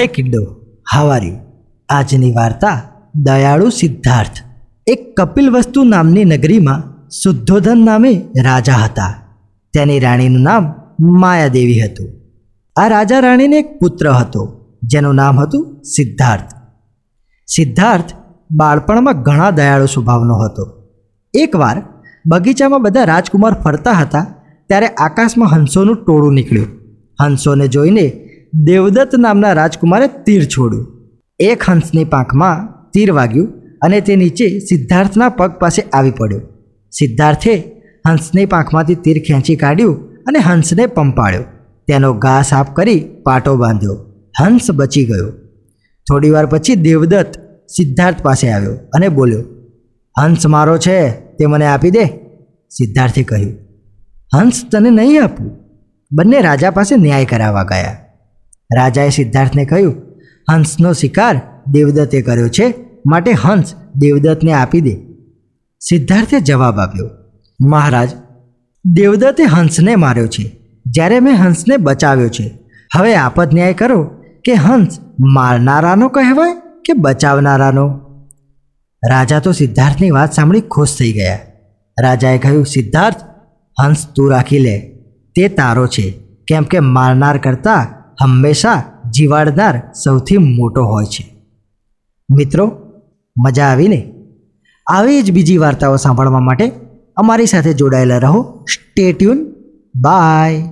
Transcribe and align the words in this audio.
હે 0.00 0.06
કિડ્ડો 0.06 0.56
હાવારી. 0.92 1.36
આજની 1.88 2.32
વાર્તા 2.32 2.82
દયાળુ 3.14 3.70
સિદ્ધાર્થ. 3.70 4.30
એક 4.86 5.20
કપિલ 5.20 5.50
વસ્તુ 5.50 5.84
નામની 5.84 6.24
નગરીમાં 6.24 7.08
શુદ્ધોધન 7.10 7.84
નામે 7.84 8.24
રાજા 8.42 8.72
હતા. 8.72 9.14
તેની 9.74 10.00
રાણીનું 10.00 10.42
નામ 10.42 10.72
માયાદેવી 11.00 11.80
હતું. 11.80 12.08
આ 12.76 12.88
રાજા 12.88 13.18
રાણીને 13.18 13.56
એક 13.56 13.78
પુત્ર 13.78 14.10
હતો, 14.10 14.64
જેનું 14.82 15.14
નામ 15.14 15.40
હતું 15.40 15.82
સિદ્ધાર્થ. 15.82 16.52
સિદ્ધાર્થ 17.46 18.12
બાળપણમાં 18.50 19.22
ઘણા 19.22 19.50
દયાળુ 19.50 19.86
સ્વભાવનો 19.86 20.34
હતો. 20.34 20.82
એકવાર 21.34 21.82
બગીચામાં 22.26 22.82
બધા 22.82 23.04
રાજકુમાર 23.04 23.52
ફરતા 23.52 23.92
હતા, 23.92 24.34
ત્યારે 24.68 24.86
આકાશમાં 24.86 25.48
હંસોનું 25.48 26.04
ટોળું 26.04 26.34
નીકળ્યું. 26.34 26.68
હંસોને 27.20 27.68
જોઈને 27.68 28.24
દેવદત્ત 28.52 29.14
નામના 29.18 29.52
રાજકુમારે 29.52 30.06
તીર 30.26 30.44
છોડ્યું. 30.44 30.86
એક 31.40 31.62
હંસની 31.62 32.04
પાંખમાં 32.04 32.68
તીર 32.90 33.12
વાગ્યું 33.12 33.48
અને 33.82 34.00
તે 34.00 34.16
નીચે 34.16 34.58
સિદ્ધાર્થના 34.58 35.28
પગ 35.28 35.50
પાસે 35.50 35.82
આવી 35.82 36.10
પડ્યો. 36.10 36.40
સિદ્ધાર્થે 36.92 37.54
હંસની 38.08 38.46
પાંખમાંથી 38.46 38.94
તીર 38.94 39.18
ખેંચી 39.18 39.56
કાઢ્યું 39.56 39.94
અને 40.26 40.38
હંસને 40.38 40.86
પંપાળ્યો. 40.86 41.44
તેનો 41.88 42.12
ઘા 42.14 42.42
સાફ 42.42 42.74
કરી 42.74 43.00
પાટો 43.22 43.56
બાંધ્યો. 43.56 43.96
હંસ 44.40 44.70
બચી 44.70 45.04
ગયો. 45.04 45.30
થોડીવાર 46.06 46.46
પછી 46.46 46.74
દેવદત્ત 46.74 47.38
સિદ્ધાર્થ 47.68 48.22
પાસે 48.22 48.50
આવ્યો 48.50 48.74
અને 48.94 49.08
બોલ્યો, 49.08 49.44
હંસ 50.20 50.46
મારો 50.46 50.78
છે, 50.78 51.10
તે 51.10 51.46
મને 51.46 51.66
આપી 51.66 51.90
દે. 51.90 52.04
સિદ્ધાર્થે 52.70 53.22
કહ્યું, 53.22 53.54
હંસ 54.34 54.64
તને 54.72 54.90
નહીં 54.90 55.24
આપું. 55.24 55.50
બંને 56.12 56.40
રાજા 56.40 56.70
પાસે 56.70 56.96
ન્યાય 56.96 57.24
કરાવવા 57.24 57.62
ગયા. 57.62 58.07
રાજાએ 58.76 59.10
સિદ્ધાર્થને 59.10 59.64
કહ્યું, 59.64 59.94
હંસનો 60.50 60.92
શિકાર 60.92 61.40
દેવદત્તે 61.66 62.22
કર્યો 62.22 62.48
છે, 62.48 62.74
માટે 63.06 63.32
હંસ 63.32 63.74
દેવદત્તને 63.96 64.52
આપી 64.52 64.80
દે. 64.80 64.96
સિદ્ધાર્થે 65.80 66.40
જવાબ 66.40 66.78
આપ્યો, 66.78 67.10
મહારાજ, 67.68 68.08
દેવદત્તે 68.84 69.44
હંસને 69.44 69.96
માર્યો 69.96 70.26
છે, 70.26 70.58
જ્યારે 70.86 71.20
મેં 71.20 71.34
હંસને 71.34 71.76
બચાવ્યો 71.76 72.28
છે. 72.28 72.58
હવે 72.96 73.14
આપદ 73.14 73.54
ન્યાય 73.54 73.74
કરો 73.74 74.04
કે 74.44 74.52
હંસ 74.52 74.98
મારનારાનો 75.20 76.08
કહેવાય 76.08 76.54
કે 76.54 76.92
બચાવનારાનો. 76.92 78.00
રાજા 79.10 79.38
તો 79.38 79.52
સિદ્ધાર્થની 79.52 80.10
વાત 80.10 80.32
સાંભળી 80.32 80.60
ખુશ 80.60 80.98
થઈ 80.98 81.12
ગયા. 81.12 81.38
રાજાએ 82.02 82.38
કહ્યું, 82.38 82.66
સિદ્ધાર્થ, 82.66 83.16
હંસ 83.82 84.06
તું 84.16 84.30
રાખી 84.30 84.58
લે. 84.58 84.78
તે 85.34 85.48
તારો 85.48 85.86
છે. 85.86 86.10
કેમ 86.48 86.62
કે 86.62 86.80
મારનાર 86.80 87.38
કરતાં 87.38 87.97
હંમેશા 88.22 88.82
જીવાડનાર 89.10 89.82
સૌથી 90.04 90.38
મોટો 90.38 90.84
હોય 90.84 91.04
છે. 91.04 91.36
મિત્રો, 92.30 92.78
મજા 93.38 93.64
આવીને? 93.64 94.14
આવી 94.86 95.22
જ 95.22 95.32
બીજી 95.32 95.58
વાર્તાઓ 95.58 95.96
સાંભળવા 95.96 96.40
માટે 96.40 96.72
અમારી 97.16 97.46
સાથે 97.46 97.74
જોડાયેલા 97.74 98.18
રહો. 98.18 98.64
Stay 98.64 99.12
tune 99.12 99.46
by 99.96 100.64